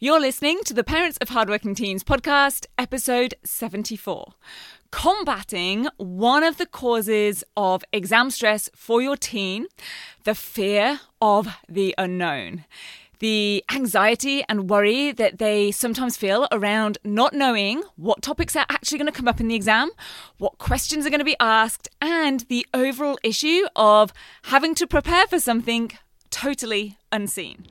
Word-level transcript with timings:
You're 0.00 0.20
listening 0.20 0.60
to 0.66 0.74
the 0.74 0.84
Parents 0.84 1.18
of 1.20 1.30
Hardworking 1.30 1.74
Teens 1.74 2.04
podcast, 2.04 2.66
episode 2.78 3.34
74. 3.42 4.34
Combating 4.92 5.88
one 5.96 6.44
of 6.44 6.56
the 6.56 6.66
causes 6.66 7.42
of 7.56 7.82
exam 7.92 8.30
stress 8.30 8.70
for 8.76 9.02
your 9.02 9.16
teen, 9.16 9.66
the 10.22 10.36
fear 10.36 11.00
of 11.20 11.48
the 11.68 11.96
unknown. 11.98 12.64
The 13.18 13.64
anxiety 13.74 14.44
and 14.48 14.70
worry 14.70 15.10
that 15.10 15.38
they 15.38 15.72
sometimes 15.72 16.16
feel 16.16 16.46
around 16.52 16.98
not 17.02 17.34
knowing 17.34 17.82
what 17.96 18.22
topics 18.22 18.54
are 18.54 18.66
actually 18.70 18.98
going 18.98 19.10
to 19.10 19.18
come 19.18 19.26
up 19.26 19.40
in 19.40 19.48
the 19.48 19.56
exam, 19.56 19.90
what 20.36 20.58
questions 20.58 21.06
are 21.06 21.10
going 21.10 21.18
to 21.18 21.24
be 21.24 21.36
asked, 21.40 21.88
and 22.00 22.42
the 22.42 22.64
overall 22.72 23.18
issue 23.24 23.64
of 23.74 24.12
having 24.44 24.76
to 24.76 24.86
prepare 24.86 25.26
for 25.26 25.40
something 25.40 25.90
totally 26.30 26.96
unseen. 27.10 27.66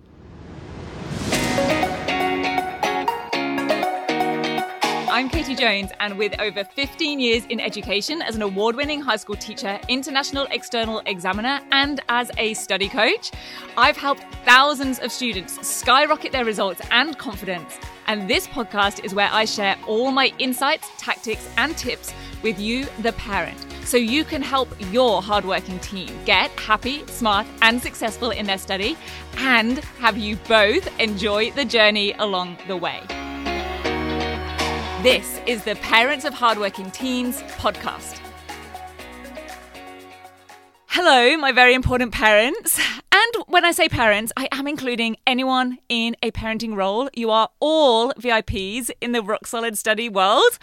I'm 5.18 5.30
Katie 5.30 5.56
Jones, 5.56 5.90
and 6.00 6.16
with 6.16 6.40
over 6.40 6.64
15 6.64 7.20
years 7.20 7.44
in 7.48 7.60
education 7.60 8.22
as 8.22 8.36
an 8.36 8.44
award 8.44 8.76
winning 8.76 9.02
high 9.02 9.16
school 9.16 9.36
teacher, 9.36 9.80
international 9.90 10.46
external 10.52 11.02
examiner, 11.08 11.60
and 11.72 12.02
as 12.08 12.30
a 12.38 12.54
study 12.54 12.88
coach, 12.88 13.32
I've 13.78 13.98
helped 13.98 14.22
thousands 14.46 15.00
of 15.00 15.12
students 15.12 15.68
skyrocket 15.68 16.32
their 16.32 16.46
results 16.46 16.82
and 16.92 17.18
confidence. 17.18 17.80
And 18.06 18.30
this 18.30 18.46
podcast 18.46 19.04
is 19.04 19.16
where 19.16 19.30
I 19.32 19.46
share 19.46 19.76
all 19.88 20.12
my 20.12 20.32
insights, 20.38 20.88
tactics, 21.00 21.50
and 21.58 21.76
tips 21.76 22.14
with 22.44 22.60
you, 22.60 22.86
the 23.02 23.14
parent, 23.14 23.58
so 23.86 23.98
you 23.98 24.24
can 24.24 24.44
help 24.44 24.70
your 24.92 25.24
hardworking 25.24 25.80
team 25.80 26.10
get 26.26 26.52
happy, 26.60 27.04
smart, 27.08 27.48
and 27.64 27.82
successful 27.82 28.30
in 28.30 28.46
their 28.46 28.60
study, 28.60 28.96
and 29.38 29.80
have 30.00 30.16
you 30.16 30.36
both 30.48 30.88
enjoy 31.00 31.50
the 31.50 31.66
journey 31.66 32.14
along 32.20 32.56
the 32.68 32.78
way. 32.78 33.02
This 35.04 35.40
is 35.46 35.64
the 35.64 35.76
Parents 35.76 36.26
of 36.26 36.34
Hardworking 36.34 36.90
Teens 36.90 37.44
podcast. 37.60 38.20
Hello, 40.88 41.38
my 41.38 41.52
very 41.52 41.76
important 41.76 42.12
parents. 42.12 42.80
And 43.12 43.44
when 43.46 43.64
I 43.64 43.72
say 43.74 43.90
parents, 43.90 44.34
I 44.36 44.48
am 44.52 44.68
including 44.68 45.18
anyone 45.28 45.78
in 45.88 46.16
a 46.24 46.32
parenting 46.32 46.76
role. 46.76 47.12
You 47.14 47.30
are 47.30 47.50
all 47.60 48.12
VIPs 48.14 48.90
in 49.00 49.12
the 49.12 49.22
Rock 49.22 49.46
Solid 49.46 49.78
Study 49.78 50.10
world. 50.10 50.58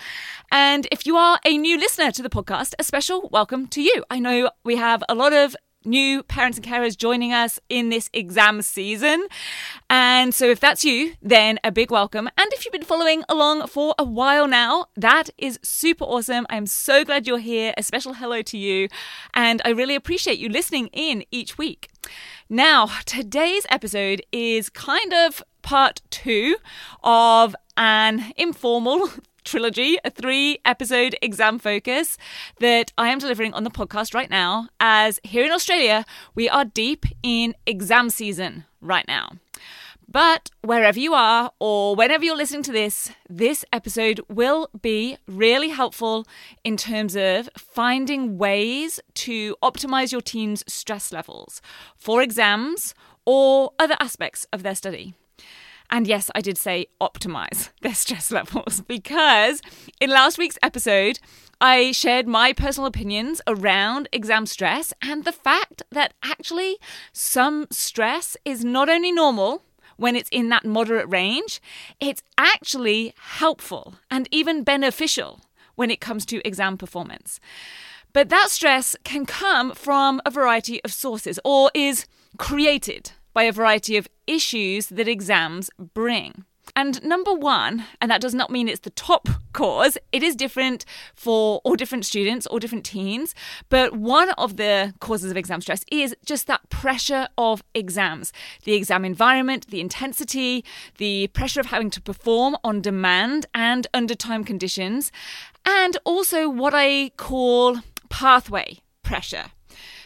And 0.51 0.89
if 0.91 1.07
you 1.07 1.17
are 1.17 1.39
a 1.45 1.57
new 1.57 1.79
listener 1.79 2.11
to 2.11 2.23
the 2.23 2.29
podcast, 2.29 2.75
a 2.77 2.83
special 2.83 3.29
welcome 3.31 3.69
to 3.69 3.81
you. 3.81 4.03
I 4.11 4.19
know 4.19 4.51
we 4.65 4.75
have 4.75 5.05
a 5.09 5.15
lot 5.15 5.33
of 5.33 5.55
new 5.85 6.23
parents 6.23 6.59
and 6.59 6.67
carers 6.67 6.97
joining 6.97 7.33
us 7.33 7.59
in 7.69 7.89
this 7.89 8.11
exam 8.13 8.63
season. 8.63 9.27
And 9.91 10.35
so, 10.35 10.47
if 10.47 10.61
that's 10.61 10.85
you, 10.85 11.15
then 11.23 11.59
a 11.65 11.73
big 11.73 11.91
welcome. 11.91 12.29
And 12.37 12.53
if 12.53 12.65
you've 12.65 12.73
been 12.73 12.83
following 12.83 13.25
along 13.29 13.67
for 13.69 13.95
a 13.99 14.05
while 14.05 14.49
now, 14.49 14.87
that 14.97 15.31
is 15.39 15.59
super 15.63 16.05
awesome. 16.05 16.47
I'm 16.51 16.67
so 16.67 17.05
glad 17.05 17.27
you're 17.27 17.39
here. 17.39 17.75
A 17.77 17.83
special 17.83 18.15
hello 18.15 18.43
to 18.43 18.59
you. 18.59 18.89
And 19.35 19.61
I 19.65 19.71
really 19.71 19.95
appreciate 19.95 20.39
you 20.39 20.49
listening 20.49 20.89
in 20.93 21.25
each 21.31 21.59
week. 21.59 21.89
Now, 22.49 22.87
today's 23.07 23.67
episode 23.71 24.23
is 24.33 24.69
kind 24.69 25.13
of 25.13 25.43
part 25.63 26.03
two 26.11 26.57
of 27.03 27.57
an 27.77 28.33
informal 28.37 29.09
trilogy, 29.45 29.99
a 30.05 30.11
three 30.11 30.59
episode 30.65 31.17
exam 31.23 31.59
focus 31.59 32.17
that 32.61 32.93
I 32.99 33.09
am 33.11 33.19
delivering 33.19 33.55
on 33.55 33.65
the 33.65 33.71
podcast 33.71 34.15
right 34.15 34.31
now. 34.31 34.69
As 34.81 35.21
here 35.23 35.45
in 35.45 35.53
Australia, 35.53 36.05
we 36.35 36.49
are 36.49 36.65
deep 36.65 37.07
in 37.23 37.55
exam 37.67 38.11
season 38.11 38.65
right 38.81 39.07
now. 39.07 39.33
But 40.09 40.51
wherever 40.63 40.99
you 40.99 41.15
are, 41.15 41.51
or 41.59 41.97
whenever 41.97 42.25
you're 42.25 42.37
listening 42.37 42.63
to 42.65 42.73
this, 42.73 43.11
this 43.29 43.65
episode 43.73 44.21
will 44.29 44.69
be 44.81 45.17
really 45.27 45.71
helpful 45.71 46.27
in 46.63 46.77
terms 46.77 47.17
of 47.17 47.49
finding 47.57 48.39
ways 48.39 49.01
to 49.15 49.57
optimize 49.63 50.13
your 50.13 50.21
team's 50.21 50.63
stress 50.69 51.11
levels 51.13 51.61
for 51.97 52.23
exams 52.23 52.95
or 53.25 53.73
other 53.79 53.97
aspects 53.99 54.47
of 54.53 54.63
their 54.63 54.75
study. 54.75 55.15
And 55.95 56.09
yes, 56.09 56.29
I 56.35 56.41
did 56.41 56.59
say 56.59 56.89
optimize 57.01 57.71
their 57.83 57.95
stress 57.95 58.33
levels 58.33 58.81
because 58.89 59.63
in 60.01 60.11
last 60.11 60.39
week's 60.39 60.59
episode, 60.61 61.21
I 61.61 61.93
shared 61.93 62.27
my 62.27 62.53
personal 62.53 62.89
opinions 62.89 63.41
around 63.47 64.09
exam 64.11 64.47
stress 64.47 64.93
and 65.01 65.25
the 65.25 65.31
fact 65.31 65.85
that 65.93 66.15
actually 66.25 66.79
some 67.13 67.69
stress 67.71 68.37
is 68.45 68.65
not 68.65 68.89
only 68.89 69.13
normal 69.13 69.63
when 69.97 70.17
it's 70.17 70.29
in 70.31 70.49
that 70.49 70.65
moderate 70.65 71.09
range, 71.09 71.63
it's 72.01 72.25
actually 72.37 73.15
helpful 73.17 73.95
and 74.11 74.29
even 74.33 74.65
beneficial 74.65 75.43
when 75.77 75.93
it 75.93 76.01
comes 76.01 76.27
to 76.27 76.45
exam 76.45 76.77
performance. 76.77 77.39
But 78.13 78.31
that 78.31 78.51
stress 78.51 78.97
can 79.05 79.27
come 79.27 79.73
from 79.77 80.21
a 80.27 80.31
variety 80.33 80.83
of 80.83 80.93
sources 80.93 81.39
or 81.45 81.71
is 81.73 82.07
created 82.37 83.13
by 83.35 83.43
a 83.43 83.53
variety 83.53 83.97
of 83.97 84.09
issues 84.27 84.87
that 84.87 85.09
exams 85.09 85.69
bring. 85.93 86.45
And 86.77 87.03
number 87.05 87.33
one, 87.33 87.85
and 88.01 88.11
that 88.11 88.21
does 88.21 88.35
not 88.35 88.51
mean 88.51 88.69
it's 88.69 88.81
the 88.81 88.91
top 88.91 89.29
cause, 89.53 89.97
it 90.13 90.23
is 90.23 90.35
different 90.35 90.85
for 91.15 91.61
all 91.65 91.77
different 91.77 92.05
students 92.05 92.47
or 92.47 92.59
different 92.59 92.85
teens. 92.85 93.35
But 93.69 93.95
one 93.95 94.31
of 94.31 94.57
the 94.57 94.95
causes 95.01 95.31
of 95.31 95.37
exam 95.37 95.61
stress 95.61 95.85
is 95.93 96.17
just 96.25 96.47
that 96.47 96.69
pressure 96.71 97.29
of 97.39 97.63
exams 97.75 98.33
the 98.65 98.73
exam 98.73 99.05
environment, 99.05 99.69
the 99.69 99.81
intensity, 99.81 100.65
the 100.99 101.29
pressure 101.29 101.61
of 101.61 101.67
having 101.67 101.91
to 101.91 102.01
perform 102.01 102.57
on 102.65 102.81
demand 102.81 103.47
and 103.55 103.87
under 103.95 104.15
time 104.15 104.43
conditions, 104.43 105.13
and 105.65 105.97
also 106.05 106.49
what 106.49 106.73
I 106.75 107.11
call 107.17 107.79
pathway 108.09 108.79
pressure. 109.03 109.47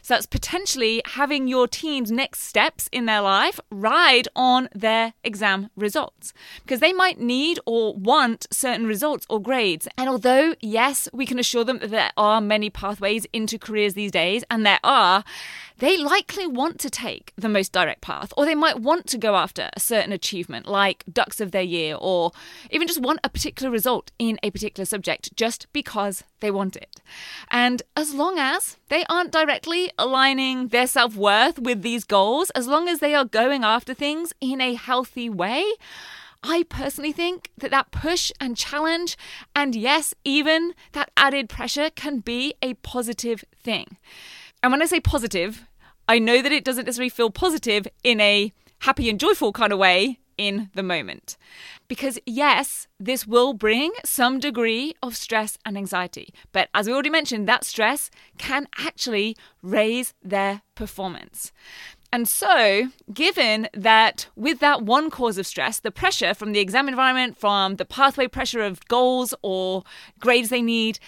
So 0.08 0.14
that's 0.14 0.24
potentially 0.24 1.02
having 1.04 1.48
your 1.48 1.68
team's 1.68 2.10
next 2.10 2.44
steps 2.44 2.88
in 2.90 3.04
their 3.04 3.20
life 3.20 3.60
ride 3.70 4.26
on 4.34 4.70
their 4.74 5.12
exam 5.22 5.68
results 5.76 6.32
because 6.64 6.80
they 6.80 6.94
might 6.94 7.20
need 7.20 7.60
or 7.66 7.92
want 7.92 8.46
certain 8.50 8.86
results 8.86 9.26
or 9.28 9.38
grades. 9.38 9.86
And 9.98 10.08
although, 10.08 10.54
yes, 10.62 11.10
we 11.12 11.26
can 11.26 11.38
assure 11.38 11.62
them 11.62 11.80
that 11.80 11.90
there 11.90 12.12
are 12.16 12.40
many 12.40 12.70
pathways 12.70 13.26
into 13.34 13.58
careers 13.58 13.92
these 13.92 14.10
days, 14.10 14.44
and 14.50 14.64
there 14.64 14.80
are, 14.82 15.24
they 15.78 15.96
likely 15.96 16.46
want 16.46 16.78
to 16.80 16.90
take 16.90 17.32
the 17.36 17.48
most 17.48 17.72
direct 17.72 18.00
path, 18.00 18.32
or 18.36 18.44
they 18.44 18.54
might 18.54 18.80
want 18.80 19.06
to 19.08 19.18
go 19.18 19.36
after 19.36 19.70
a 19.74 19.80
certain 19.80 20.12
achievement 20.12 20.66
like 20.66 21.04
Dux 21.10 21.40
of 21.40 21.52
their 21.52 21.62
year, 21.62 21.96
or 21.98 22.32
even 22.70 22.88
just 22.88 23.00
want 23.00 23.20
a 23.22 23.28
particular 23.28 23.70
result 23.70 24.10
in 24.18 24.38
a 24.42 24.50
particular 24.50 24.84
subject 24.84 25.34
just 25.36 25.66
because 25.72 26.24
they 26.40 26.50
want 26.50 26.76
it. 26.76 27.00
And 27.50 27.82
as 27.96 28.12
long 28.12 28.38
as 28.38 28.76
they 28.88 29.04
aren't 29.08 29.32
directly 29.32 29.90
aligning 29.98 30.68
their 30.68 30.86
self 30.86 31.14
worth 31.14 31.58
with 31.58 31.82
these 31.82 32.04
goals, 32.04 32.50
as 32.50 32.66
long 32.66 32.88
as 32.88 32.98
they 32.98 33.14
are 33.14 33.24
going 33.24 33.62
after 33.64 33.94
things 33.94 34.32
in 34.40 34.60
a 34.60 34.74
healthy 34.74 35.30
way, 35.30 35.64
I 36.42 36.64
personally 36.68 37.12
think 37.12 37.50
that 37.58 37.70
that 37.70 37.90
push 37.90 38.30
and 38.40 38.56
challenge, 38.56 39.16
and 39.54 39.74
yes, 39.74 40.14
even 40.24 40.74
that 40.92 41.10
added 41.16 41.48
pressure 41.48 41.90
can 41.90 42.18
be 42.18 42.54
a 42.62 42.74
positive 42.74 43.44
thing. 43.62 43.96
And 44.62 44.72
when 44.72 44.82
I 44.82 44.86
say 44.86 45.00
positive, 45.00 45.67
I 46.08 46.18
know 46.18 46.40
that 46.40 46.52
it 46.52 46.64
doesn't 46.64 46.86
necessarily 46.86 47.10
feel 47.10 47.30
positive 47.30 47.86
in 48.02 48.20
a 48.20 48.52
happy 48.80 49.10
and 49.10 49.20
joyful 49.20 49.52
kind 49.52 49.72
of 49.72 49.78
way 49.78 50.18
in 50.38 50.70
the 50.74 50.82
moment. 50.82 51.36
Because, 51.88 52.18
yes, 52.24 52.86
this 52.98 53.26
will 53.26 53.52
bring 53.52 53.92
some 54.04 54.38
degree 54.38 54.94
of 55.02 55.16
stress 55.16 55.58
and 55.66 55.76
anxiety. 55.76 56.32
But 56.52 56.68
as 56.74 56.86
we 56.86 56.92
already 56.92 57.10
mentioned, 57.10 57.48
that 57.48 57.64
stress 57.64 58.10
can 58.38 58.68
actually 58.78 59.36
raise 59.62 60.14
their 60.22 60.62
performance. 60.74 61.52
And 62.10 62.26
so, 62.26 62.88
given 63.12 63.68
that 63.74 64.28
with 64.34 64.60
that 64.60 64.82
one 64.82 65.10
cause 65.10 65.36
of 65.36 65.46
stress, 65.46 65.80
the 65.80 65.90
pressure 65.90 66.32
from 66.32 66.52
the 66.52 66.60
exam 66.60 66.88
environment, 66.88 67.36
from 67.36 67.76
the 67.76 67.84
pathway 67.84 68.28
pressure 68.28 68.62
of 68.62 68.86
goals 68.88 69.34
or 69.42 69.82
grades 70.18 70.48
they 70.48 70.62
need, 70.62 70.98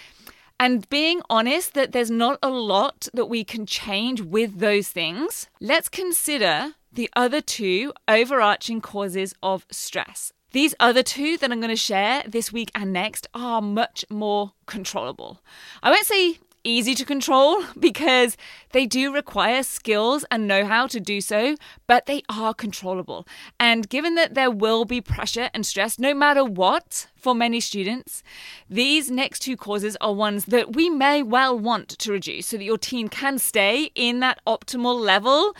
and 0.61 0.87
being 0.89 1.23
honest 1.27 1.73
that 1.73 1.91
there's 1.91 2.11
not 2.11 2.37
a 2.43 2.49
lot 2.49 3.07
that 3.15 3.25
we 3.25 3.43
can 3.43 3.65
change 3.65 4.21
with 4.21 4.59
those 4.59 4.89
things, 4.89 5.47
let's 5.59 5.89
consider 5.89 6.75
the 6.93 7.09
other 7.15 7.41
two 7.41 7.91
overarching 8.07 8.79
causes 8.79 9.33
of 9.41 9.65
stress. 9.71 10.31
These 10.51 10.75
other 10.79 11.01
two 11.01 11.35
that 11.39 11.51
I'm 11.51 11.61
going 11.61 11.71
to 11.71 11.75
share 11.75 12.21
this 12.27 12.53
week 12.53 12.69
and 12.75 12.93
next 12.93 13.25
are 13.33 13.59
much 13.59 14.05
more 14.11 14.51
controllable. 14.67 15.41
I 15.81 15.89
won't 15.89 16.05
say 16.05 16.37
easy 16.63 16.95
to 16.95 17.05
control 17.05 17.63
because 17.79 18.37
they 18.71 18.85
do 18.85 19.13
require 19.13 19.63
skills 19.63 20.25
and 20.31 20.47
know 20.47 20.65
how 20.65 20.87
to 20.87 20.99
do 20.99 21.21
so, 21.21 21.55
but 21.87 22.05
they 22.05 22.23
are 22.29 22.53
controllable. 22.53 23.27
And 23.59 23.89
given 23.89 24.15
that 24.15 24.33
there 24.33 24.51
will 24.51 24.85
be 24.85 25.01
pressure 25.01 25.49
and 25.53 25.65
stress 25.65 25.99
no 25.99 26.13
matter 26.13 26.43
what 26.43 27.07
for 27.15 27.35
many 27.35 27.59
students, 27.59 28.23
these 28.69 29.11
next 29.11 29.39
two 29.39 29.57
causes 29.57 29.97
are 30.01 30.13
ones 30.13 30.45
that 30.45 30.75
we 30.75 30.89
may 30.89 31.21
well 31.21 31.57
want 31.57 31.89
to 31.89 32.11
reduce 32.11 32.47
so 32.47 32.57
that 32.57 32.63
your 32.63 32.77
teen 32.77 33.07
can 33.07 33.39
stay 33.39 33.91
in 33.95 34.19
that 34.19 34.39
optimal 34.45 34.99
level, 34.99 35.55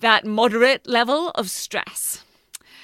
that 0.00 0.24
moderate 0.24 0.86
level 0.86 1.30
of 1.30 1.50
stress. 1.50 2.24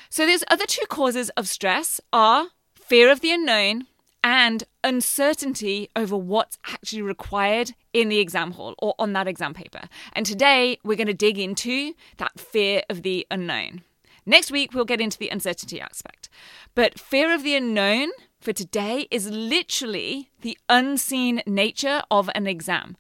So 0.09 0.27
these 0.27 0.45
other 0.49 0.67
two 0.67 0.87
causes 0.89 1.31
of 1.31 1.49
stress 1.49 2.01
are 2.13 2.49
fear 2.75 3.11
of 3.11 3.21
the 3.21 3.33
unknown 3.33 3.87
and 4.25 4.65
uncertainty 4.83 5.91
over 5.95 6.17
what's 6.17 6.59
actually 6.67 7.03
required 7.03 7.73
in 7.93 8.09
the 8.09 8.19
exam 8.19 8.53
hall 8.53 8.75
or 8.79 8.95
on 8.99 9.13
that 9.13 9.29
exam 9.29 9.53
paper. 9.53 9.83
And 10.15 10.25
today 10.25 10.79
we're 10.83 10.97
going 10.97 11.07
to 11.07 11.15
dig 11.15 11.39
into 11.39 11.93
that 12.17 12.41
fear 12.41 12.83
of 12.89 13.03
the 13.03 13.27
unknown. 13.31 13.83
Next 14.27 14.51
week, 14.51 14.73
we'll 14.73 14.87
get 14.87 15.03
into 15.03 15.19
the 15.19 15.29
uncertainty 15.29 15.79
aspect. 15.79 16.31
But 16.75 16.99
fear 16.99 17.35
of 17.35 17.43
the 17.43 17.55
unknown 17.55 18.11
for 18.41 18.55
today 18.55 19.07
is 19.11 19.29
literally 19.31 20.31
the 20.41 20.57
unseen 20.71 21.43
nature 21.47 22.03
of 22.11 22.31
an 22.35 22.47
exam. 22.47 22.97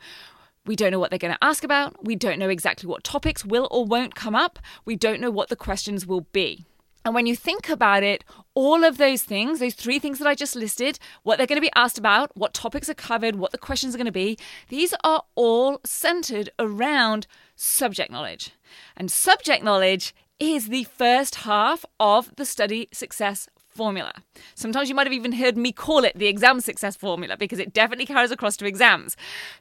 We 0.66 0.76
don't 0.76 0.90
know 0.90 0.98
what 0.98 1.08
they're 1.08 1.18
going 1.18 1.34
to 1.34 1.44
ask 1.44 1.64
about. 1.64 2.04
We 2.04 2.16
don't 2.16 2.38
know 2.38 2.50
exactly 2.50 2.86
what 2.86 3.04
topics 3.04 3.44
will 3.44 3.68
or 3.70 3.86
won't 3.86 4.14
come 4.14 4.34
up. 4.34 4.58
We 4.84 4.96
don't 4.96 5.20
know 5.20 5.30
what 5.30 5.48
the 5.48 5.56
questions 5.56 6.06
will 6.06 6.26
be. 6.32 6.66
And 7.04 7.14
when 7.14 7.26
you 7.26 7.36
think 7.36 7.68
about 7.68 8.02
it, 8.02 8.24
all 8.54 8.82
of 8.82 8.96
those 8.96 9.22
things, 9.22 9.60
those 9.60 9.74
three 9.74 9.98
things 9.98 10.18
that 10.18 10.28
I 10.28 10.34
just 10.34 10.56
listed, 10.56 10.98
what 11.22 11.36
they're 11.36 11.46
going 11.46 11.60
to 11.60 11.60
be 11.60 11.72
asked 11.74 11.98
about, 11.98 12.34
what 12.36 12.54
topics 12.54 12.88
are 12.88 12.94
covered, 12.94 13.36
what 13.36 13.52
the 13.52 13.58
questions 13.58 13.94
are 13.94 13.98
going 13.98 14.06
to 14.06 14.12
be, 14.12 14.38
these 14.68 14.94
are 15.04 15.22
all 15.34 15.80
centered 15.84 16.50
around 16.58 17.26
subject 17.56 18.10
knowledge. 18.10 18.52
And 18.96 19.10
subject 19.10 19.62
knowledge 19.62 20.14
is 20.40 20.68
the 20.68 20.84
first 20.84 21.36
half 21.36 21.84
of 22.00 22.34
the 22.36 22.44
study 22.46 22.88
success 22.92 23.48
formula. 23.56 24.12
Sometimes 24.54 24.88
you 24.88 24.94
might 24.94 25.06
have 25.06 25.12
even 25.12 25.32
heard 25.32 25.56
me 25.56 25.72
call 25.72 26.04
it 26.04 26.16
the 26.16 26.26
exam 26.26 26.60
success 26.60 26.96
formula 26.96 27.36
because 27.36 27.58
it 27.58 27.72
definitely 27.72 28.06
carries 28.06 28.30
across 28.30 28.56
to 28.56 28.66
exams. 28.66 29.16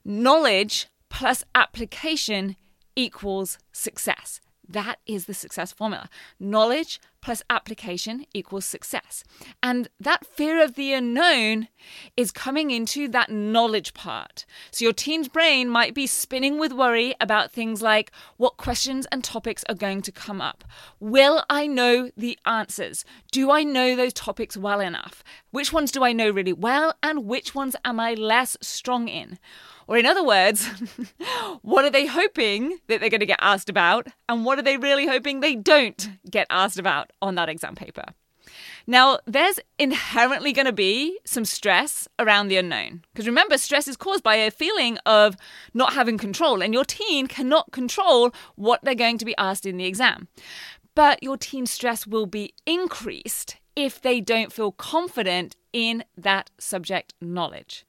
Knowledge 0.05 0.87
plus 1.09 1.43
application 1.55 2.55
equals 2.95 3.57
success. 3.71 4.39
That 4.67 4.99
is 5.05 5.25
the 5.25 5.33
success 5.33 5.71
formula. 5.71 6.09
Knowledge 6.39 6.99
plus 7.23 7.41
application 7.49 8.25
equals 8.33 8.65
success. 8.65 9.23
And 9.63 9.87
that 9.99 10.25
fear 10.25 10.61
of 10.61 10.75
the 10.75 10.93
unknown 10.93 11.69
is 12.17 12.31
coming 12.31 12.69
into 12.69 13.07
that 13.07 13.31
knowledge 13.31 13.93
part. 13.93 14.45
So 14.71 14.83
your 14.83 14.93
teen's 14.93 15.29
brain 15.29 15.69
might 15.69 15.93
be 15.95 16.05
spinning 16.05 16.59
with 16.59 16.73
worry 16.73 17.15
about 17.21 17.51
things 17.51 17.81
like 17.81 18.11
what 18.35 18.57
questions 18.57 19.07
and 19.11 19.23
topics 19.23 19.63
are 19.69 19.75
going 19.75 20.01
to 20.01 20.11
come 20.11 20.41
up. 20.41 20.65
Will 20.99 21.45
I 21.49 21.65
know 21.65 22.11
the 22.17 22.37
answers? 22.45 23.05
Do 23.31 23.51
I 23.51 23.63
know 23.63 23.95
those 23.95 24.13
topics 24.13 24.57
well 24.57 24.81
enough? 24.81 25.23
Which 25.51 25.71
ones 25.71 25.91
do 25.91 26.03
I 26.03 26.11
know 26.11 26.29
really 26.29 26.53
well 26.53 26.93
and 27.01 27.25
which 27.25 27.55
ones 27.55 27.77
am 27.85 28.01
I 28.01 28.15
less 28.15 28.57
strong 28.61 29.07
in? 29.07 29.39
Or, 29.87 29.97
in 29.97 30.05
other 30.05 30.23
words, 30.23 30.67
what 31.61 31.85
are 31.85 31.89
they 31.89 32.05
hoping 32.05 32.79
that 32.87 32.99
they're 32.99 33.09
going 33.09 33.19
to 33.19 33.25
get 33.25 33.39
asked 33.41 33.69
about? 33.69 34.07
And 34.29 34.45
what 34.45 34.57
are 34.57 34.61
they 34.61 34.77
really 34.77 35.07
hoping 35.07 35.39
they 35.39 35.55
don't 35.55 36.09
get 36.29 36.47
asked 36.49 36.79
about 36.79 37.11
on 37.23 37.35
that 37.35 37.49
exam 37.49 37.75
paper? 37.75 38.03
Now, 38.85 39.19
there's 39.25 39.59
inherently 39.79 40.51
going 40.51 40.65
to 40.65 40.73
be 40.73 41.17
some 41.23 41.45
stress 41.45 42.07
around 42.19 42.49
the 42.49 42.57
unknown. 42.57 43.03
Because 43.13 43.25
remember, 43.27 43.57
stress 43.57 43.87
is 43.87 43.95
caused 43.95 44.23
by 44.23 44.35
a 44.35 44.51
feeling 44.51 44.97
of 45.05 45.37
not 45.73 45.93
having 45.93 46.17
control, 46.17 46.61
and 46.61 46.73
your 46.73 46.83
teen 46.85 47.27
cannot 47.27 47.71
control 47.71 48.33
what 48.55 48.81
they're 48.83 48.95
going 48.95 49.17
to 49.17 49.25
be 49.25 49.37
asked 49.37 49.65
in 49.65 49.77
the 49.77 49.85
exam. 49.85 50.27
But 50.95 51.23
your 51.23 51.37
teen's 51.37 51.71
stress 51.71 52.05
will 52.05 52.25
be 52.25 52.53
increased 52.65 53.57
if 53.75 54.01
they 54.01 54.21
don't 54.21 54.51
feel 54.51 54.71
confident 54.71 55.55
in 55.71 56.03
that 56.17 56.49
subject 56.59 57.13
knowledge. 57.21 57.85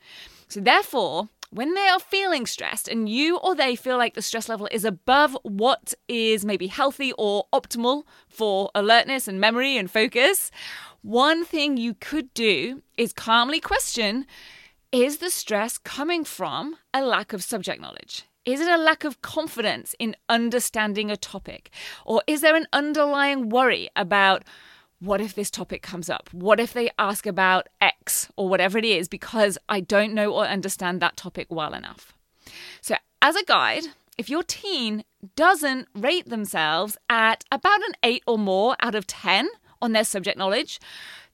So, 0.49 0.61
therefore, 0.61 1.29
when 1.55 1.75
they 1.75 1.87
are 1.87 2.01
feeling 2.01 2.47
stressed 2.47 2.89
and 2.89 3.09
you 3.09 3.37
or 3.39 3.55
they 3.55 3.77
feel 3.77 3.97
like 3.97 4.15
the 4.15 4.23
stress 4.23 4.49
level 4.49 4.69
is 4.73 4.85
above 4.85 5.39
what 5.45 5.95
is 6.09 6.45
maybe 6.45 6.67
healthy 6.67 7.13
or 7.17 7.47
optimal 7.53 8.03
for 8.27 8.73
alertness 8.75 9.29
and 9.29 9.41
memory 9.41 9.77
and 9.77 9.89
focus, 9.89 10.51
one 11.03 11.45
thing 11.45 11.77
you 11.77 11.95
could 11.95 12.35
do 12.35 12.83
is 12.99 13.13
calmly 13.13 13.61
question 13.61 14.27
is 14.91 15.19
the 15.19 15.31
stress 15.31 15.79
coming 15.79 16.25
from 16.25 16.77
a 16.93 17.05
lack 17.05 17.33
of 17.33 17.43
subject 17.43 17.81
knowledge? 17.81 18.25
Is 18.45 18.61
it 18.61 18.69
a 18.69 18.77
lack 18.77 19.05
of 19.05 19.23
confidence 19.23 19.95
in 20.01 20.17
understanding 20.29 21.09
a 21.09 21.17
topic? 21.17 21.71
Or 22.05 22.21
is 22.27 22.41
there 22.41 22.57
an 22.57 22.67
underlying 22.73 23.49
worry 23.49 23.89
about 23.95 24.43
what 25.01 25.21
if 25.21 25.35
this 25.35 25.51
topic 25.51 25.83
comes 25.83 26.09
up? 26.09 26.29
What 26.33 26.61
if 26.61 26.73
they 26.73 26.91
ask 26.99 27.27
about 27.27 27.69
X 27.81 28.29
or 28.37 28.49
whatever 28.49 28.79
it 28.79 28.85
is 28.85 29.09
because 29.09 29.59
I 29.69 29.81
don't 29.81 30.15
know 30.15 30.33
or 30.33 30.47
understand 30.47 31.01
that 31.01 31.17
topic 31.17 31.49
well 31.51 31.75
enough? 31.75 32.15
So, 32.81 32.97
as 33.21 33.37
a 33.37 33.45
guide, 33.45 33.85
if 34.17 34.29
your 34.29 34.43
teen 34.43 35.05
doesn't 35.37 35.89
rate 35.95 36.29
themselves 36.29 36.97
at 37.09 37.45
about 37.51 37.81
an 37.81 37.95
8 38.03 38.23
or 38.27 38.39
more 38.39 38.77
out 38.81 38.95
of 38.95 39.07
10 39.07 39.49
on 39.83 39.93
their 39.93 40.05
subject 40.05 40.39
knowledge, 40.39 40.79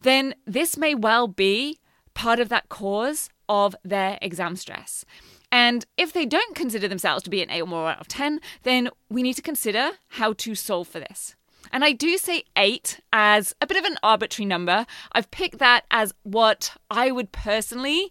then 0.01 0.35
this 0.47 0.77
may 0.77 0.95
well 0.95 1.29
be 1.29 1.79
part 2.15 2.41
of 2.41 2.49
that 2.49 2.69
cause 2.69 3.29
of 3.49 3.77
their 3.85 4.19
exam 4.23 4.57
stress. 4.57 5.05
And 5.53 5.85
if 5.97 6.13
they 6.13 6.27
don't 6.27 6.55
consider 6.55 6.87
themselves 6.87 7.25
to 7.25 7.31
be 7.31 7.43
an 7.43 7.51
8 7.51 7.63
or 7.63 7.67
more 7.67 7.91
out 7.91 8.01
of 8.01 8.09
10, 8.09 8.41
then 8.63 8.89
we 9.09 9.23
need 9.23 9.35
to 9.35 9.43
consider 9.43 9.93
how 10.09 10.33
to 10.35 10.55
solve 10.55 10.89
for 10.89 11.01
this. 11.01 11.35
And 11.73 11.85
I 11.85 11.93
do 11.93 12.19
say 12.19 12.45
eight 12.57 13.01
as 13.13 13.55
a 13.61 13.67
bit 13.67 13.77
of 13.77 13.85
an 13.85 13.97
arbitrary 14.03 14.47
number. 14.47 14.87
I've 15.13 15.31
picked 15.31 15.59
that 15.59 15.85
as 15.91 16.13
what 16.23 16.77
I 16.91 17.11
would 17.11 17.33
personally 17.33 18.11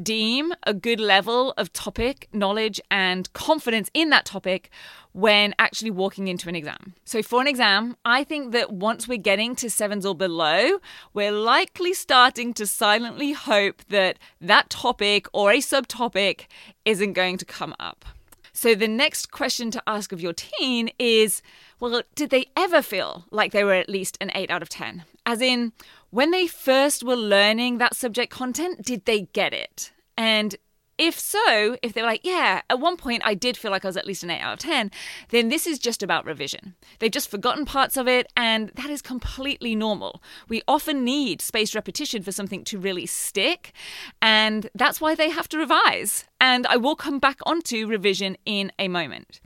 deem 0.00 0.52
a 0.64 0.74
good 0.74 1.00
level 1.00 1.54
of 1.56 1.72
topic 1.72 2.28
knowledge 2.32 2.80
and 2.90 3.32
confidence 3.32 3.90
in 3.94 4.10
that 4.10 4.26
topic 4.26 4.70
when 5.12 5.54
actually 5.58 5.90
walking 5.90 6.28
into 6.28 6.48
an 6.48 6.54
exam. 6.54 6.94
So, 7.04 7.22
for 7.22 7.40
an 7.40 7.48
exam, 7.48 7.96
I 8.04 8.24
think 8.24 8.52
that 8.52 8.72
once 8.72 9.08
we're 9.08 9.18
getting 9.18 9.56
to 9.56 9.70
sevens 9.70 10.04
or 10.04 10.14
below, 10.14 10.78
we're 11.14 11.32
likely 11.32 11.94
starting 11.94 12.52
to 12.54 12.66
silently 12.66 13.32
hope 13.32 13.82
that 13.88 14.18
that 14.40 14.70
topic 14.70 15.26
or 15.32 15.50
a 15.50 15.58
subtopic 15.58 16.42
isn't 16.84 17.14
going 17.14 17.38
to 17.38 17.44
come 17.44 17.74
up. 17.80 18.04
So, 18.52 18.74
the 18.74 18.88
next 18.88 19.30
question 19.30 19.70
to 19.72 19.82
ask 19.86 20.12
of 20.12 20.20
your 20.20 20.32
teen 20.32 20.90
is 20.98 21.42
well, 21.80 22.02
did 22.14 22.30
they 22.30 22.46
ever 22.56 22.82
feel 22.82 23.26
like 23.30 23.52
they 23.52 23.64
were 23.64 23.74
at 23.74 23.88
least 23.88 24.18
an 24.20 24.32
8 24.34 24.50
out 24.50 24.62
of 24.62 24.68
10? 24.68 25.04
As 25.24 25.40
in, 25.40 25.72
when 26.10 26.30
they 26.30 26.46
first 26.46 27.04
were 27.04 27.16
learning 27.16 27.78
that 27.78 27.94
subject 27.94 28.32
content, 28.32 28.84
did 28.84 29.04
they 29.04 29.22
get 29.32 29.52
it? 29.52 29.92
And 30.16 30.56
if 30.98 31.16
so, 31.18 31.76
if 31.80 31.92
they're 31.92 32.04
like, 32.04 32.22
yeah, 32.24 32.62
at 32.68 32.80
one 32.80 32.96
point 32.96 33.22
I 33.24 33.34
did 33.34 33.56
feel 33.56 33.70
like 33.70 33.84
I 33.84 33.88
was 33.88 33.96
at 33.96 34.06
least 34.06 34.24
an 34.24 34.30
8 34.30 34.40
out 34.40 34.52
of 34.54 34.58
10, 34.58 34.90
then 35.28 35.48
this 35.48 35.66
is 35.66 35.78
just 35.78 36.02
about 36.02 36.26
revision. 36.26 36.74
They've 36.98 37.10
just 37.10 37.30
forgotten 37.30 37.64
parts 37.64 37.96
of 37.96 38.08
it, 38.08 38.26
and 38.36 38.70
that 38.70 38.90
is 38.90 39.00
completely 39.00 39.76
normal. 39.76 40.20
We 40.48 40.62
often 40.66 41.04
need 41.04 41.40
spaced 41.40 41.76
repetition 41.76 42.24
for 42.24 42.32
something 42.32 42.64
to 42.64 42.80
really 42.80 43.06
stick, 43.06 43.72
and 44.20 44.68
that's 44.74 45.00
why 45.00 45.14
they 45.14 45.30
have 45.30 45.48
to 45.50 45.58
revise. 45.58 46.24
And 46.40 46.66
I 46.68 46.76
will 46.76 46.94
come 46.94 47.18
back 47.18 47.40
onto 47.46 47.86
revision 47.86 48.36
in 48.46 48.70
a 48.78 48.88
moment. 48.88 49.40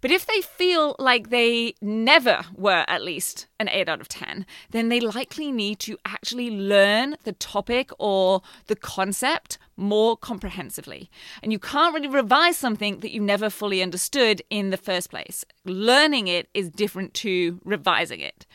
But 0.00 0.10
if 0.10 0.26
they 0.26 0.40
feel 0.40 0.94
like 0.98 1.30
they 1.30 1.74
never 1.80 2.44
were 2.54 2.84
at 2.86 3.02
least 3.02 3.46
an 3.58 3.68
8 3.68 3.88
out 3.88 4.00
of 4.00 4.08
10, 4.08 4.46
then 4.70 4.88
they 4.88 5.00
likely 5.00 5.50
need 5.50 5.80
to 5.80 5.98
actually 6.04 6.50
learn 6.50 7.16
the 7.24 7.32
topic 7.32 7.90
or 7.98 8.42
the 8.66 8.76
concept 8.76 9.58
more 9.76 10.16
comprehensively. 10.16 11.10
And 11.42 11.52
you 11.52 11.58
can't 11.58 11.94
really 11.94 12.08
revise 12.08 12.56
something 12.56 13.00
that 13.00 13.12
you 13.12 13.20
never 13.20 13.50
fully 13.50 13.82
understood 13.82 14.42
in 14.48 14.70
the 14.70 14.76
first 14.76 15.10
place. 15.10 15.44
Learning 15.64 16.28
it 16.28 16.48
is 16.54 16.70
different 16.70 17.12
to 17.14 17.60
revising 17.64 18.20
it. 18.20 18.45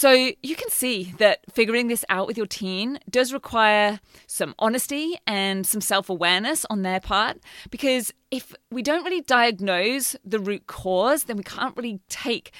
So 0.00 0.12
you 0.12 0.56
can 0.56 0.70
see 0.70 1.12
that 1.18 1.40
figuring 1.52 1.88
this 1.88 2.06
out 2.08 2.26
with 2.26 2.38
your 2.38 2.46
teen 2.46 3.00
does 3.10 3.34
require 3.34 4.00
some 4.26 4.54
honesty 4.58 5.18
and 5.26 5.66
some 5.66 5.82
self 5.82 6.08
awareness 6.08 6.64
on 6.70 6.80
their 6.80 7.00
part 7.00 7.36
because 7.70 8.10
if 8.30 8.54
we 8.70 8.82
don't 8.82 9.04
really 9.04 9.20
diagnose 9.20 10.16
the 10.24 10.38
root 10.38 10.66
cause, 10.66 11.24
then 11.24 11.36
we 11.36 11.42
can't 11.42 11.76
really 11.76 12.00
take 12.08 12.50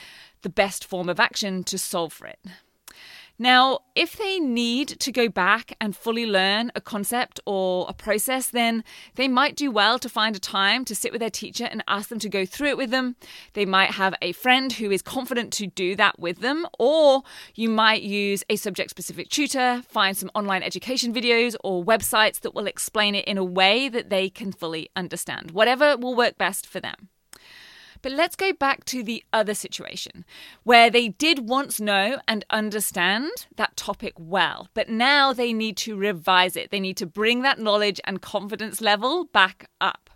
the 0.42 0.50
best 0.50 0.84
form 0.84 1.08
of 1.08 1.18
action 1.18 1.64
to 1.64 1.78
solve 1.78 2.12
for 2.12 2.26
it. 2.26 2.40
Now, 3.42 3.78
if 3.94 4.18
they 4.18 4.38
need 4.38 4.88
to 5.00 5.10
go 5.10 5.30
back 5.30 5.74
and 5.80 5.96
fully 5.96 6.26
learn 6.26 6.70
a 6.74 6.80
concept 6.82 7.40
or 7.46 7.86
a 7.88 7.94
process, 7.94 8.48
then 8.48 8.84
they 9.14 9.28
might 9.28 9.56
do 9.56 9.70
well 9.70 9.98
to 9.98 10.10
find 10.10 10.36
a 10.36 10.38
time 10.38 10.84
to 10.84 10.94
sit 10.94 11.10
with 11.10 11.20
their 11.20 11.30
teacher 11.30 11.64
and 11.64 11.82
ask 11.88 12.10
them 12.10 12.18
to 12.18 12.28
go 12.28 12.44
through 12.44 12.68
it 12.68 12.76
with 12.76 12.90
them. 12.90 13.16
They 13.54 13.64
might 13.64 13.92
have 13.92 14.14
a 14.20 14.32
friend 14.32 14.70
who 14.74 14.90
is 14.90 15.00
confident 15.00 15.54
to 15.54 15.66
do 15.66 15.96
that 15.96 16.20
with 16.20 16.40
them, 16.40 16.66
or 16.78 17.22
you 17.54 17.70
might 17.70 18.02
use 18.02 18.44
a 18.50 18.56
subject 18.56 18.90
specific 18.90 19.30
tutor, 19.30 19.80
find 19.88 20.14
some 20.14 20.30
online 20.34 20.62
education 20.62 21.14
videos 21.14 21.56
or 21.64 21.82
websites 21.82 22.40
that 22.40 22.54
will 22.54 22.66
explain 22.66 23.14
it 23.14 23.24
in 23.24 23.38
a 23.38 23.44
way 23.44 23.88
that 23.88 24.10
they 24.10 24.28
can 24.28 24.52
fully 24.52 24.90
understand. 24.94 25.52
Whatever 25.52 25.96
will 25.96 26.14
work 26.14 26.36
best 26.36 26.66
for 26.66 26.78
them. 26.78 27.08
But 28.02 28.12
let's 28.12 28.36
go 28.36 28.52
back 28.52 28.84
to 28.86 29.02
the 29.02 29.24
other 29.32 29.54
situation 29.54 30.24
where 30.62 30.90
they 30.90 31.08
did 31.08 31.48
once 31.48 31.80
know 31.80 32.18
and 32.26 32.44
understand 32.50 33.30
that 33.56 33.76
topic 33.76 34.14
well, 34.18 34.68
but 34.74 34.88
now 34.88 35.32
they 35.32 35.52
need 35.52 35.76
to 35.78 35.96
revise 35.96 36.56
it. 36.56 36.70
They 36.70 36.80
need 36.80 36.96
to 36.98 37.06
bring 37.06 37.42
that 37.42 37.58
knowledge 37.58 38.00
and 38.04 38.20
confidence 38.20 38.80
level 38.80 39.24
back 39.24 39.68
up. 39.80 40.09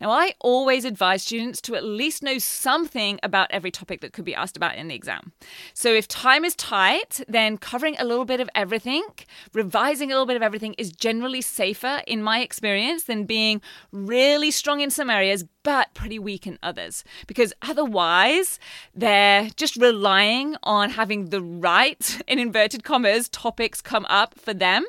Now, 0.00 0.10
I 0.10 0.34
always 0.40 0.84
advise 0.84 1.22
students 1.22 1.60
to 1.62 1.74
at 1.74 1.84
least 1.84 2.22
know 2.22 2.38
something 2.38 3.18
about 3.22 3.50
every 3.50 3.70
topic 3.70 4.00
that 4.00 4.12
could 4.12 4.24
be 4.24 4.34
asked 4.34 4.56
about 4.56 4.76
in 4.76 4.88
the 4.88 4.94
exam. 4.94 5.32
So, 5.74 5.92
if 5.92 6.06
time 6.06 6.44
is 6.44 6.54
tight, 6.54 7.20
then 7.28 7.58
covering 7.58 7.96
a 7.98 8.04
little 8.04 8.24
bit 8.24 8.40
of 8.40 8.50
everything, 8.54 9.04
revising 9.52 10.10
a 10.10 10.14
little 10.14 10.26
bit 10.26 10.36
of 10.36 10.42
everything 10.42 10.74
is 10.74 10.92
generally 10.92 11.40
safer 11.40 12.02
in 12.06 12.22
my 12.22 12.40
experience 12.40 13.04
than 13.04 13.24
being 13.24 13.60
really 13.92 14.50
strong 14.50 14.80
in 14.80 14.90
some 14.90 15.10
areas 15.10 15.44
but 15.66 15.92
pretty 15.94 16.18
weak 16.18 16.46
in 16.46 16.60
others. 16.62 17.02
Because 17.26 17.52
otherwise, 17.60 18.60
they're 18.94 19.50
just 19.56 19.76
relying 19.76 20.54
on 20.62 20.90
having 20.90 21.30
the 21.30 21.42
right, 21.42 22.22
in 22.28 22.38
inverted 22.38 22.84
commas, 22.84 23.28
topics 23.28 23.80
come 23.80 24.06
up 24.08 24.38
for 24.38 24.54
them. 24.54 24.84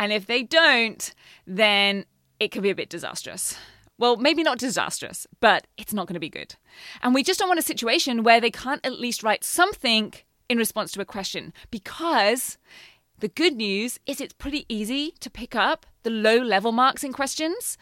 And 0.00 0.12
if 0.12 0.26
they 0.26 0.42
don't, 0.42 1.14
then 1.46 2.06
it 2.40 2.50
can 2.50 2.62
be 2.62 2.70
a 2.70 2.74
bit 2.74 2.88
disastrous. 2.88 3.56
Well, 3.98 4.16
maybe 4.16 4.42
not 4.42 4.58
disastrous, 4.58 5.26
but 5.40 5.66
it's 5.78 5.94
not 5.94 6.06
going 6.06 6.14
to 6.14 6.20
be 6.20 6.28
good. 6.28 6.54
And 7.02 7.14
we 7.14 7.22
just 7.22 7.38
don't 7.38 7.48
want 7.48 7.60
a 7.60 7.62
situation 7.62 8.22
where 8.22 8.40
they 8.40 8.50
can't 8.50 8.84
at 8.84 9.00
least 9.00 9.22
write 9.22 9.42
something 9.42 10.12
in 10.48 10.58
response 10.58 10.92
to 10.92 11.00
a 11.00 11.04
question 11.04 11.52
because 11.70 12.58
the 13.18 13.28
good 13.28 13.56
news 13.56 13.98
is 14.06 14.20
it's 14.20 14.34
pretty 14.34 14.66
easy 14.68 15.12
to 15.20 15.30
pick 15.30 15.54
up 15.54 15.86
the 16.02 16.10
low 16.10 16.36
level 16.36 16.72
marks 16.72 17.02
in 17.02 17.12
questions, 17.12 17.78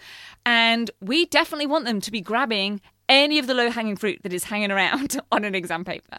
and 0.46 0.90
we 1.00 1.26
definitely 1.26 1.66
want 1.66 1.84
them 1.84 2.00
to 2.00 2.10
be 2.12 2.20
grabbing 2.20 2.80
any 3.08 3.38
of 3.38 3.46
the 3.46 3.54
low 3.54 3.70
hanging 3.70 3.96
fruit 3.96 4.22
that 4.22 4.32
is 4.32 4.44
hanging 4.44 4.70
around 4.70 5.20
on 5.32 5.44
an 5.44 5.54
exam 5.54 5.84
paper. 5.84 6.18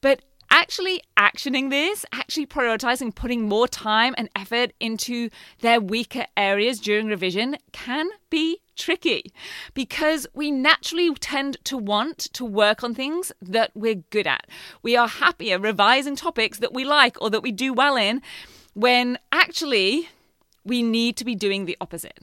But 0.00 0.22
actually 0.50 1.02
actioning 1.16 1.70
this, 1.70 2.04
actually 2.12 2.46
prioritizing 2.46 3.14
putting 3.14 3.48
more 3.48 3.68
time 3.68 4.14
and 4.18 4.28
effort 4.36 4.72
into 4.80 5.30
their 5.60 5.80
weaker 5.80 6.26
areas 6.36 6.78
during 6.78 7.06
revision 7.06 7.56
can 7.72 8.08
be 8.30 8.58
tricky 8.76 9.32
because 9.74 10.26
we 10.34 10.50
naturally 10.50 11.12
tend 11.14 11.56
to 11.64 11.76
want 11.76 12.18
to 12.18 12.44
work 12.44 12.84
on 12.84 12.94
things 12.94 13.32
that 13.42 13.70
we're 13.74 14.02
good 14.10 14.26
at. 14.26 14.46
We 14.82 14.96
are 14.96 15.08
happier 15.08 15.58
revising 15.58 16.16
topics 16.16 16.58
that 16.58 16.72
we 16.72 16.84
like 16.84 17.20
or 17.20 17.30
that 17.30 17.42
we 17.42 17.52
do 17.52 17.72
well 17.72 17.96
in 17.96 18.22
when 18.74 19.18
actually 19.32 20.08
we 20.64 20.82
need 20.82 21.16
to 21.16 21.24
be 21.24 21.34
doing 21.34 21.64
the 21.64 21.76
opposite. 21.80 22.18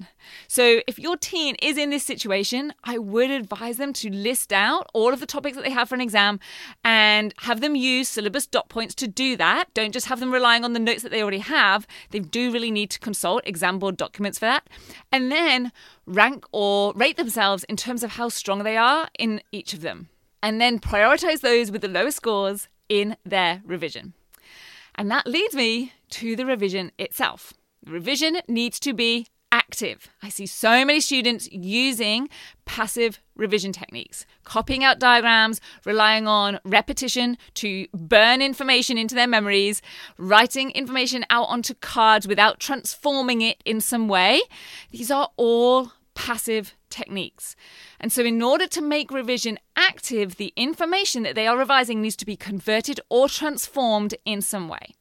So, 0.48 0.82
if 0.88 1.00
your 1.00 1.18
teen 1.18 1.56
is 1.62 1.78
in 1.78 1.90
this 1.90 2.04
situation, 2.04 2.74
I 2.84 2.98
would 2.98 3.32
advise 3.32 3.78
them 3.78 3.94
to 3.94 4.10
list 4.10 4.54
out 4.54 4.88
all 4.94 5.14
of 5.14 5.20
the 5.20 5.26
topics 5.26 5.56
that 5.56 5.64
they 5.64 5.72
have 5.72 5.90
for 5.90 5.96
an 5.96 6.02
exam 6.02 6.40
and 6.84 7.34
have 7.40 7.62
them 7.62 7.76
use 7.76 8.10
syllabus 8.10 8.48
dot 8.48 8.70
points 8.70 8.96
to 8.96 9.08
do 9.08 9.36
that. 9.38 9.74
Don't 9.74 9.94
just 9.94 10.08
have 10.08 10.20
them 10.20 10.34
relying 10.34 10.64
on 10.64 10.74
the 10.74 10.80
notes 10.80 11.04
that 11.04 11.12
they 11.12 11.22
already 11.22 11.40
have. 11.40 11.88
They 12.12 12.20
do 12.20 12.52
really 12.52 12.72
need 12.72 12.90
to 12.92 13.00
consult 13.00 13.44
exam 13.46 13.80
board 13.80 13.98
documents 13.98 14.40
for 14.40 14.46
that. 14.46 14.70
And 15.12 15.32
then 15.32 15.72
rank 16.06 16.46
or 16.52 16.94
rate 16.96 17.18
themselves 17.18 17.64
in 17.66 17.76
terms 17.76 18.04
of 18.04 18.12
how 18.12 18.30
strong 18.30 18.64
they 18.64 18.78
are 18.78 19.08
in 19.18 19.42
each 19.52 19.74
of 19.74 19.82
them. 19.82 20.10
And 20.44 20.62
then 20.62 20.80
prioritize 20.80 21.42
those 21.42 21.72
with 21.72 21.82
the 21.82 21.88
lowest 21.88 22.18
scores 22.18 22.68
in 22.88 23.18
their 23.26 23.62
revision. 23.66 24.14
And 24.96 25.12
that 25.12 25.28
leads 25.28 25.56
me 25.56 25.94
to 26.12 26.36
the 26.36 26.46
revision 26.46 26.92
itself. 26.98 27.54
Revision 27.86 28.38
needs 28.48 28.80
to 28.80 28.94
be 28.94 29.28
active. 29.52 30.10
I 30.22 30.30
see 30.30 30.48
so 30.48 30.84
many 30.84 31.00
students 31.00 31.50
using 31.52 32.30
passive 32.66 33.20
revision 33.36 33.72
techniques, 33.72 34.26
copying 34.44 34.84
out 34.84 35.00
diagrams, 35.00 35.62
relying 35.86 36.28
on 36.28 36.60
repetition 36.66 37.38
to 37.56 37.88
burn 37.94 38.42
information 38.42 38.98
into 38.98 39.16
their 39.16 39.28
memories, 39.28 39.82
writing 40.18 40.72
information 40.72 41.26
out 41.30 41.46
onto 41.46 41.74
cards 41.76 42.28
without 42.28 42.60
transforming 42.60 43.42
it 43.42 43.62
in 43.66 43.80
some 43.80 44.08
way. 44.08 44.42
These 44.92 45.12
are 45.12 45.30
all 45.38 45.94
passive 46.16 46.74
techniques. 46.90 47.56
And 48.00 48.12
so, 48.12 48.24
in 48.24 48.42
order 48.42 48.68
to 48.68 48.82
make 48.82 49.12
revision 49.12 49.60
active, 49.76 50.38
the 50.38 50.54
information 50.56 51.24
that 51.24 51.36
they 51.36 51.48
are 51.48 51.58
revising 51.58 52.02
needs 52.02 52.16
to 52.18 52.26
be 52.26 52.36
converted 52.36 53.00
or 53.10 53.30
transformed 53.30 54.16
in 54.26 54.42
some 54.42 54.68
way. 54.68 54.96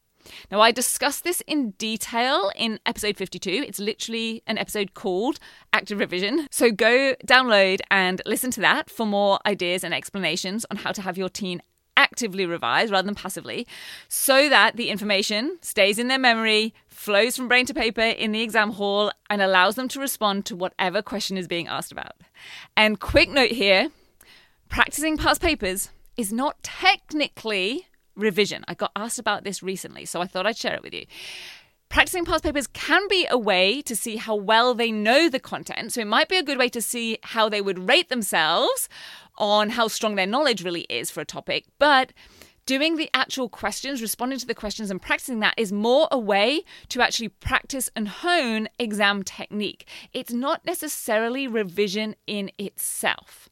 Now, 0.51 0.61
I 0.61 0.73
discussed 0.73 1.25
this 1.25 1.41
in 1.47 1.71
detail 1.73 2.51
in 2.57 2.81
episode 2.87 3.17
52. 3.17 3.51
It's 3.51 3.79
literally 3.79 4.43
an 4.47 4.59
episode 4.59 4.95
called 4.95 5.39
Active 5.73 5.99
Revision. 5.99 6.47
So 6.51 6.71
go 6.71 7.15
download 7.27 7.81
and 7.91 8.23
listen 8.27 8.51
to 8.53 8.61
that 8.61 8.91
for 8.91 9.07
more 9.07 9.39
ideas 9.47 9.85
and 9.85 9.95
explanations 9.95 10.65
on 10.71 10.79
how 10.79 10.93
to 10.93 11.03
have 11.03 11.19
your 11.19 11.29
teen 11.29 11.63
actively 11.97 12.47
revise 12.47 12.91
rather 12.91 13.07
than 13.07 13.15
passively 13.15 13.67
so 14.09 14.49
that 14.49 14.77
the 14.77 14.91
information 14.91 15.59
stays 15.63 15.99
in 15.99 16.09
their 16.09 16.19
memory, 16.19 16.75
flows 16.89 17.37
from 17.37 17.49
brain 17.49 17.67
to 17.67 17.75
paper 17.75 18.01
in 18.01 18.33
the 18.33 18.43
exam 18.43 18.73
hall, 18.73 19.11
and 19.31 19.41
allows 19.41 19.77
them 19.77 19.89
to 19.89 20.01
respond 20.01 20.45
to 20.47 20.57
whatever 20.57 21.03
question 21.03 21.37
is 21.37 21.49
being 21.49 21.69
asked 21.69 21.93
about. 21.93 22.13
And 22.77 23.01
quick 23.01 23.31
note 23.31 23.53
here 23.53 23.91
practicing 24.69 25.17
past 25.17 25.41
papers 25.41 25.91
is 26.17 26.33
not 26.33 26.63
technically 26.63 27.87
revision. 28.17 28.65
I 28.69 28.75
got 28.75 28.93
asked 28.97 29.19
about 29.19 29.45
this 29.45 29.63
recently, 29.63 30.05
so 30.05 30.21
I 30.21 30.27
thought 30.27 30.47
I'd 30.47 30.57
share 30.57 30.75
it 30.75 30.83
with 30.83 30.95
you. 30.95 31.07
Practicing 31.89 32.25
past 32.25 32.43
papers 32.43 32.67
can 32.67 33.07
be 33.09 33.27
a 33.31 33.39
way 33.39 33.81
to 33.83 33.95
see 33.95 34.17
how 34.17 34.35
well 34.35 34.75
they 34.75 34.91
know 34.91 35.29
the 35.29 35.39
content. 35.39 35.93
So 35.93 36.01
it 36.01 36.07
might 36.07 36.29
be 36.29 36.37
a 36.37 36.43
good 36.43 36.59
way 36.59 36.69
to 36.71 36.83
see 36.83 37.19
how 37.23 37.49
they 37.49 37.61
would 37.61 37.89
rate 37.89 38.09
themselves 38.09 38.89
on 39.39 39.71
how 39.71 39.89
strong 39.89 40.15
their 40.15 40.27
knowledge 40.27 40.65
really 40.65 40.87
is 40.89 41.11
for 41.11 41.21
a 41.21 41.25
topic. 41.25 41.67
But 41.79 42.13
doing 42.67 42.97
the 42.97 43.11
actual 43.15 43.49
questions, 43.49 44.01
responding 44.01 44.39
to 44.39 44.47
the 44.47 44.55
questions, 44.55 44.91
and 44.91 45.01
practicing 45.01 45.41
that 45.41 45.55
is 45.57 45.73
more 45.73 46.09
a 46.11 46.19
way 46.19 46.63
to 46.89 47.03
actually 47.03 47.29
practice 47.29 47.91
and 47.95 48.09
hone 48.09 48.69
exam 48.79 49.23
technique. 49.23 49.87
It's 50.13 50.33
not 50.33 50.65
necessarily 50.65 51.47
revision 51.47 52.17
in 52.27 52.51
itself. 52.59 53.49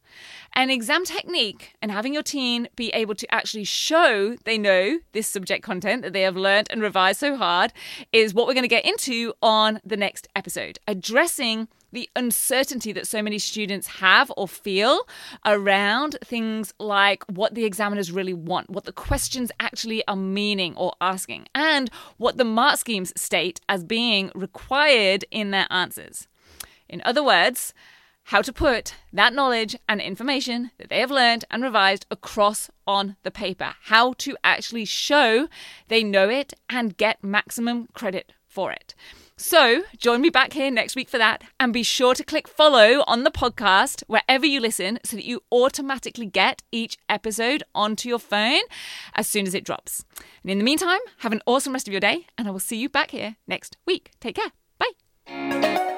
An 0.53 0.69
exam 0.69 1.05
technique 1.05 1.73
and 1.81 1.91
having 1.91 2.13
your 2.13 2.23
teen 2.23 2.67
be 2.75 2.89
able 2.89 3.15
to 3.15 3.33
actually 3.33 3.63
show 3.63 4.35
they 4.45 4.57
know 4.57 4.99
this 5.11 5.27
subject 5.27 5.63
content 5.63 6.03
that 6.03 6.13
they 6.13 6.21
have 6.21 6.37
learned 6.37 6.67
and 6.69 6.81
revised 6.81 7.19
so 7.19 7.35
hard 7.35 7.73
is 8.11 8.33
what 8.33 8.47
we're 8.47 8.53
going 8.53 8.63
to 8.63 8.67
get 8.67 8.85
into 8.85 9.33
on 9.41 9.79
the 9.83 9.97
next 9.97 10.27
episode, 10.35 10.77
addressing 10.87 11.67
the 11.93 12.09
uncertainty 12.15 12.91
that 12.91 13.07
so 13.07 13.21
many 13.21 13.39
students 13.39 13.87
have 13.87 14.31
or 14.35 14.47
feel 14.47 15.07
around 15.45 16.17
things 16.23 16.73
like 16.79 17.23
what 17.25 17.55
the 17.55 17.65
examiners 17.65 18.11
really 18.11 18.33
want, 18.33 18.69
what 18.69 18.83
the 18.83 18.91
questions 18.91 19.51
actually 19.59 20.05
are 20.07 20.15
meaning 20.15 20.75
or 20.75 20.93
asking, 20.99 21.47
and 21.55 21.89
what 22.17 22.37
the 22.37 22.43
mark 22.43 22.77
schemes 22.77 23.13
state 23.15 23.61
as 23.69 23.83
being 23.83 24.31
required 24.35 25.23
in 25.31 25.51
their 25.51 25.67
answers. 25.69 26.27
In 26.89 27.01
other 27.05 27.23
words, 27.23 27.73
how 28.27 28.41
to 28.41 28.53
put 28.53 28.95
that 29.11 29.33
knowledge 29.33 29.75
and 29.87 29.99
information 30.01 30.71
that 30.77 30.89
they 30.89 30.99
have 30.99 31.11
learned 31.11 31.45
and 31.51 31.61
revised 31.61 32.05
across 32.09 32.69
on 32.87 33.15
the 33.23 33.31
paper, 33.31 33.75
how 33.83 34.13
to 34.13 34.37
actually 34.43 34.85
show 34.85 35.47
they 35.89 36.03
know 36.03 36.29
it 36.29 36.53
and 36.69 36.97
get 36.97 37.23
maximum 37.23 37.87
credit 37.93 38.33
for 38.47 38.71
it. 38.71 38.95
So, 39.37 39.83
join 39.97 40.21
me 40.21 40.29
back 40.29 40.53
here 40.53 40.69
next 40.71 40.95
week 40.95 41.09
for 41.09 41.17
that. 41.17 41.43
And 41.59 41.73
be 41.73 41.83
sure 41.83 42.13
to 42.13 42.23
click 42.23 42.47
follow 42.47 43.03
on 43.07 43.23
the 43.23 43.31
podcast 43.31 44.03
wherever 44.07 44.45
you 44.45 44.59
listen 44.59 44.99
so 45.03 45.17
that 45.17 45.25
you 45.25 45.41
automatically 45.51 46.25
get 46.25 46.61
each 46.71 46.97
episode 47.09 47.63
onto 47.73 48.09
your 48.09 48.19
phone 48.19 48.61
as 49.15 49.27
soon 49.27 49.47
as 49.47 49.53
it 49.53 49.63
drops. 49.63 50.05
And 50.43 50.51
in 50.51 50.57
the 50.57 50.63
meantime, 50.63 50.99
have 51.19 51.31
an 51.31 51.41
awesome 51.45 51.73
rest 51.73 51.87
of 51.87 51.93
your 51.93 52.01
day, 52.01 52.27
and 52.37 52.47
I 52.47 52.51
will 52.51 52.59
see 52.59 52.77
you 52.77 52.89
back 52.89 53.11
here 53.11 53.37
next 53.47 53.77
week. 53.85 54.11
Take 54.19 54.35
care. 54.35 54.51
Bye 54.77 55.92